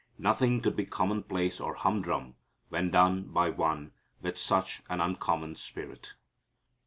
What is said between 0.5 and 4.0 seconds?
could be commonplace or humdrum when done by One